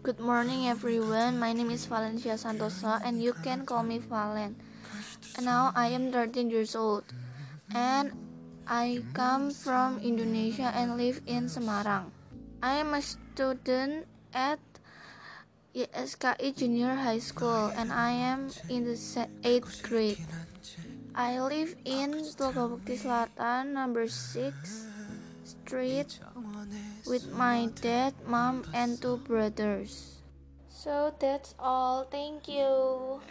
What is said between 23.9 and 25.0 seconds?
6